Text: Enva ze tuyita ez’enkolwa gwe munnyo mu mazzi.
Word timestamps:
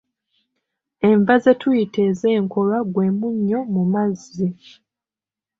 Enva 1.09 1.35
ze 1.43 1.53
tuyita 1.61 1.99
ez’enkolwa 2.09 2.77
gwe 2.93 3.07
munnyo 3.19 3.59
mu 3.73 3.83
mazzi. 3.93 4.47